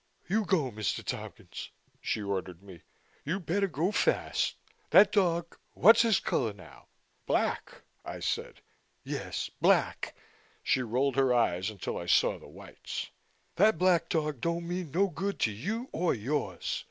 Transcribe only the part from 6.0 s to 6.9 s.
his color now?"